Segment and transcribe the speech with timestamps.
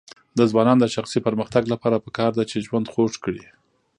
[0.37, 3.45] د ځوانانو د شخصي پرمختګ لپاره پکار ده چې ژوند خوږ کړي.